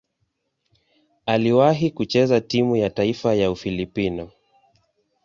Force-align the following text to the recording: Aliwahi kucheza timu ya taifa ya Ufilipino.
Aliwahi 1.25 1.91
kucheza 1.91 2.41
timu 2.41 2.75
ya 2.75 2.89
taifa 2.89 3.33
ya 3.33 3.51
Ufilipino. 3.51 4.31